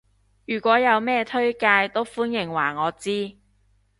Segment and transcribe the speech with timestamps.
[0.47, 3.37] 如果有咩推介都歡迎話我知